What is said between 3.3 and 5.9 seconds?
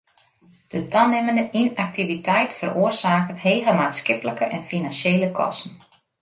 hege maatskiplike en finansjele kosten.